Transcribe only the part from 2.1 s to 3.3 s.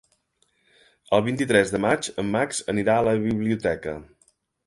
en Max anirà a la